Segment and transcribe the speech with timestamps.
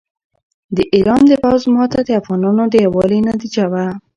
[0.75, 3.85] د ایران د پوځ ماته د افغانانو د یووالي نتیجه وه.